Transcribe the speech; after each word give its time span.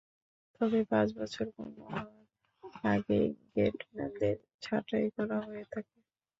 তবে 0.55 0.79
পাঁচ 0.91 1.07
বছর 1.17 1.45
পূর্ণ 1.55 1.77
হওয়ার 1.85 2.07
আগেই 2.87 3.27
গেটম্যানদের 3.55 4.35
ছাঁটাই 4.63 5.07
করা 5.15 5.37
হয়ে 5.45 5.65
থাকে। 5.73 5.97